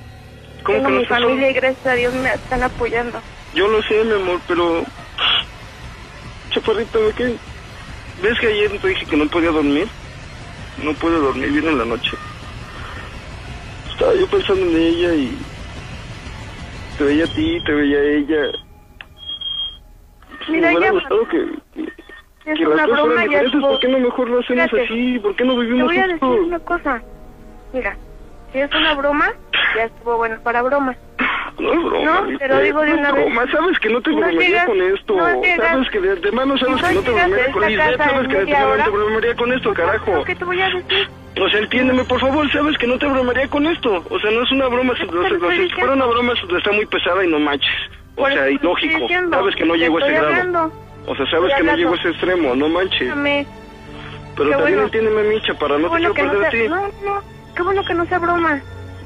¿Cómo 0.64 0.76
Tengo 0.78 0.88
que 0.88 0.94
no 0.94 1.00
mi 1.00 1.06
familia 1.06 1.35
sola? 1.37 1.50
y 1.50 1.54
gracias 1.54 1.87
a 1.87 1.92
Dios 1.94 2.14
me 2.14 2.28
están 2.32 2.62
apoyando. 2.62 3.20
Yo 3.54 3.68
lo 3.68 3.82
sé, 3.82 4.04
mi 4.04 4.12
amor, 4.14 4.40
pero... 4.47 4.85
Chaparrita, 6.50 6.99
¿de 6.99 7.12
qué? 7.12 7.37
¿Ves 8.23 8.38
que 8.38 8.47
ayer 8.49 8.78
te 8.80 8.88
dije 8.88 9.06
que 9.06 9.16
no 9.16 9.26
podía 9.28 9.50
dormir? 9.50 9.88
No 10.82 10.92
puedo 10.94 11.20
dormir 11.20 11.50
bien 11.50 11.68
en 11.68 11.78
la 11.78 11.85
noche. 11.85 12.11
Estaba 13.90 14.14
yo 14.14 14.26
pensando 14.28 14.62
en 14.66 14.76
ella 14.76 15.14
y... 15.14 15.38
Te 17.00 17.07
veía 17.07 17.25
a 17.25 17.28
ti, 17.28 17.59
te 17.64 17.73
veía 17.73 17.97
a 17.97 18.02
ella. 18.02 18.42
Mira, 20.50 20.69
Me 20.71 20.76
hubiera 20.76 20.87
ya, 20.87 20.90
gustado 20.92 21.28
que, 21.28 21.47
que, 21.73 21.83
es 22.52 22.59
que 22.59 22.64
las 22.66 22.75
una 22.75 22.85
cosas 22.85 22.90
broma, 22.90 23.23
fueran 23.25 23.47
estuvo. 23.47 23.69
¿Por 23.71 23.80
qué 23.80 23.88
no 23.88 23.99
mejor 24.00 24.28
lo 24.28 24.40
hacemos 24.40 24.64
Fíjate, 24.71 24.85
así? 24.85 25.19
¿Por 25.21 25.35
qué 25.37 25.45
no 25.47 25.54
Te 25.54 25.61
vivimos 25.62 25.87
voy 25.87 25.97
a 25.97 26.02
decir 26.02 26.19
juntos? 26.21 26.47
una 26.47 26.59
cosa. 26.59 27.02
Mira, 27.73 27.97
si 28.52 28.59
es 28.59 28.75
una 28.75 28.95
broma, 28.97 29.33
ya 29.76 29.85
estuvo 29.85 30.16
bueno 30.19 30.38
para 30.42 30.61
broma. 30.61 30.95
No 31.59 31.73
es 31.73 31.85
broma. 31.85 32.04
No, 32.30 32.38
te 32.38 32.49
lo 32.49 32.59
digo 32.61 32.80
de 32.83 32.92
una 32.92 33.12
vez. 33.12 33.25
broma. 33.25 33.50
Sabes 33.50 33.78
que 33.78 33.88
no 33.88 34.02
te 34.02 34.11
No 34.11 34.16
bromearía 34.19 34.66
con 34.66 34.83
esto. 34.83 35.16
no 35.16 35.42
llegas- 35.42 35.71
sabes 35.71 35.88
que 35.90 36.00
de 36.02 36.11
antemano 36.12 36.59
sabes 36.59 36.83
no 36.83 36.88
que 36.88 36.95
no 36.97 37.02
te 37.02 37.11
bromearía 37.12 37.52
con 37.52 37.62
casa 37.62 37.97
Sabes 37.97 38.25
en 38.25 38.28
que 38.30 38.35
de 38.37 38.40
antemano 38.42 38.76
no 38.76 38.85
te 38.85 38.90
bromearía 38.90 39.37
con 39.37 39.52
esto, 39.54 39.73
carajo. 39.73 40.25
¿Qué 40.25 40.35
te 40.37 40.45
voy 40.45 40.61
a 40.61 40.69
decir? 40.69 41.09
O 41.38 41.49
sea, 41.49 41.60
entiéndeme, 41.60 42.04
por 42.04 42.20
favor, 42.20 42.50
sabes 42.52 42.76
que 42.78 42.87
no 42.87 42.99
te 42.99 43.06
bromearía 43.06 43.49
con 43.49 43.66
esto. 43.66 44.04
O 44.10 44.18
sea, 44.18 44.30
no 44.30 44.42
es 44.42 44.50
una 44.52 44.66
broma. 44.68 44.94
Si, 44.96 45.06
te 45.06 45.16
o 45.16 45.22
sea, 45.22 45.50
si 45.56 45.68
fuera 45.70 45.92
una 45.92 46.06
broma, 46.06 46.32
está 46.32 46.72
muy 46.72 46.87
pesada 46.87 47.25
y 47.25 47.28
no 47.28 47.38
manches. 47.38 47.70
O 48.16 48.22
Por 48.22 48.32
sea, 48.32 48.44
te 48.44 48.52
ilógico. 48.52 49.08
Sabes 49.30 49.54
que 49.56 49.64
no 49.64 49.72
Te 49.75 49.78
llego 49.78 49.96
a 49.96 50.00
ese 50.00 50.08
estoy 50.12 50.26
grado. 50.28 50.28
hablando. 50.28 50.72
O 51.06 51.16
sea, 51.16 51.26
sabes 51.30 51.50
Estoy 51.50 51.56
que 51.56 51.62
no 51.64 51.70
hablando. 51.70 51.76
llego 51.76 51.92
a 51.94 51.96
ese 51.99 52.08
extremo, 52.10 52.54
no 52.56 52.68
manches. 52.68 53.12
Pero 54.37 54.49
Qué 54.50 54.56
también 54.56 54.58
bueno. 54.60 54.82
entiéndeme, 54.82 55.22
Micha, 55.25 55.54
para 55.54 55.76
no 55.78 55.82
te 55.84 55.88
bueno 55.88 56.14
quiero 56.14 56.14
que 56.14 56.22
no 56.22 56.30
perder 56.40 56.46
a 56.46 56.50
sea... 56.50 56.60
ti. 56.60 56.68
No, 56.68 57.14
no. 57.14 57.22
Qué 57.54 57.62
bueno 57.62 57.84
que 57.84 57.94
no 57.94 58.06
sea 58.06 58.18
broma. 58.18 58.60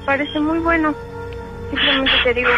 Parece 0.06 0.40
muy 0.40 0.58
bueno. 0.58 0.94
Simplemente 1.70 2.12
te 2.24 2.34
digo, 2.34 2.50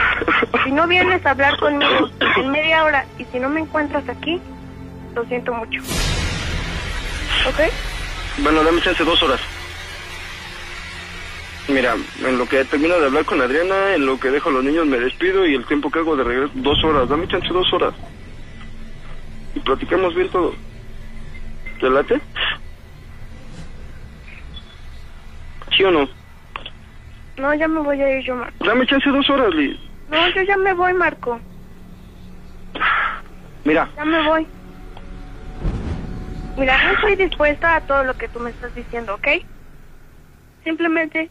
si 0.64 0.70
no 0.72 0.86
vienes 0.86 1.24
a 1.26 1.30
hablar 1.30 1.56
conmigo 1.58 2.08
en 2.36 2.50
media 2.50 2.84
hora 2.84 3.04
y 3.18 3.24
si 3.26 3.38
no 3.38 3.48
me 3.48 3.60
encuentras 3.60 4.06
aquí, 4.08 4.40
lo 5.14 5.24
siento 5.24 5.52
mucho. 5.54 5.80
¿Ok? 7.48 7.60
Bueno, 8.38 8.62
dame 8.64 8.80
chance 8.82 9.02
dos 9.04 9.22
horas. 9.22 9.40
Mira, 11.68 11.94
en 11.94 12.38
lo 12.38 12.46
que 12.46 12.64
termino 12.66 12.98
de 12.98 13.06
hablar 13.06 13.24
con 13.24 13.40
Adriana, 13.40 13.94
en 13.94 14.06
lo 14.06 14.18
que 14.20 14.30
dejo 14.30 14.50
a 14.50 14.52
los 14.52 14.64
niños 14.64 14.86
me 14.86 15.00
despido 15.00 15.46
y 15.46 15.54
el 15.54 15.66
tiempo 15.66 15.90
que 15.90 15.98
hago 15.98 16.16
de 16.16 16.24
regreso, 16.24 16.52
dos 16.54 16.82
horas. 16.84 17.08
Dame 17.08 17.26
chance 17.26 17.48
dos 17.52 17.72
horas. 17.72 17.92
Y 19.54 19.60
platicamos 19.60 20.14
bien 20.14 20.30
todo. 20.30 20.54
¿Te 21.80 21.90
late? 21.90 22.20
¿Sí 25.76 25.82
o 25.84 25.90
no? 25.90 26.08
No, 27.36 27.52
ya 27.54 27.68
me 27.68 27.80
voy 27.80 28.00
a 28.00 28.18
ir 28.18 28.24
yo, 28.24 28.36
Marco. 28.36 28.64
Dame 28.64 28.86
chance 28.86 29.10
dos 29.10 29.28
horas, 29.28 29.52
Liz. 29.54 29.76
No, 30.08 30.28
yo 30.28 30.42
ya 30.42 30.56
me 30.56 30.72
voy, 30.72 30.94
Marco. 30.94 31.40
Mira, 33.64 33.90
Ya 33.96 34.04
me 34.04 34.22
voy. 34.22 34.46
Mira, 36.56 36.82
no 36.84 36.92
estoy 36.92 37.16
dispuesta 37.16 37.76
a 37.76 37.80
todo 37.86 38.04
lo 38.04 38.14
que 38.14 38.28
tú 38.28 38.38
me 38.40 38.50
estás 38.50 38.72
diciendo, 38.74 39.14
¿ok? 39.14 39.28
Simplemente 40.64 41.30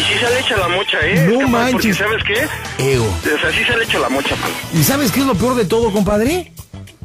Y 0.00 0.02
sí 0.02 0.18
se 0.18 0.30
le 0.30 0.40
echa 0.40 0.56
la 0.56 0.68
mocha, 0.68 0.98
¿eh? 1.02 1.28
No 1.28 1.48
manches. 1.48 1.72
Porque, 1.72 1.94
¿Sabes 1.94 2.24
qué? 2.24 2.92
Ego. 2.92 3.04
O 3.06 3.40
sea, 3.40 3.52
sí 3.52 3.64
se 3.64 3.76
le 3.76 3.84
echa 3.84 3.98
la 3.98 4.08
mocha, 4.08 4.34
man. 4.36 4.50
¿Y 4.72 4.82
sabes 4.82 5.12
qué 5.12 5.20
es 5.20 5.26
lo 5.26 5.34
peor 5.34 5.54
de 5.56 5.66
todo, 5.66 5.92
compadre? 5.92 6.52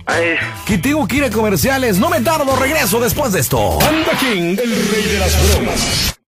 Ay. 0.06 0.36
Que 0.66 0.78
tengo 0.78 1.06
que 1.08 1.18
ir 1.18 1.24
a 1.26 1.30
comerciales. 1.30 1.98
No 1.98 2.10
me 2.10 2.22
tardo, 2.22 2.56
regreso 2.56 3.00
después 3.00 3.34
de 3.34 3.42
esto. 3.42 3.80
Anda 3.82 4.12
King, 4.20 4.58
el 4.58 4.90
rey 4.90 5.04
de 5.12 5.20
las 5.20 5.50
bromas. 5.56 6.15